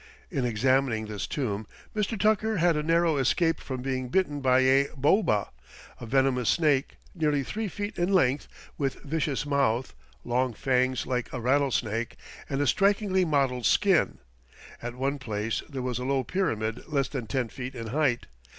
[0.31, 2.19] In examining this tomb Mr.
[2.19, 5.49] Tucker had a narrow escape from being bitten by a boba,
[5.99, 8.47] a venomous snake, nearly three feet in length,
[8.79, 9.93] with vicious mouth,
[10.25, 12.15] long fangs like a rattlesnake,
[12.49, 14.17] and a strikingly mottled skin.
[14.81, 18.25] At one place there was a low pyramid less than ten feet in height.